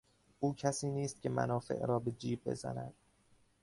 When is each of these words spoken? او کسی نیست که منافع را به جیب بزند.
او 0.39 0.55
کسی 0.55 0.89
نیست 0.91 1.21
که 1.21 1.29
منافع 1.29 1.85
را 1.85 1.99
به 1.99 2.11
جیب 2.11 2.43
بزند. 2.43 2.93